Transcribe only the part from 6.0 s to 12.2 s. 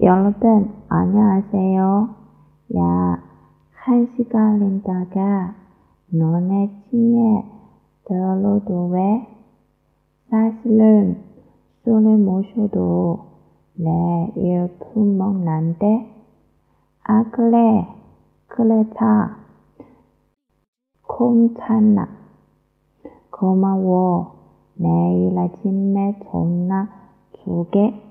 너네 집에 들어도 왜? 사실은 술을